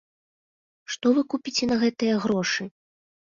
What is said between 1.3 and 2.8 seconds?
купіце на гэтыя грошы?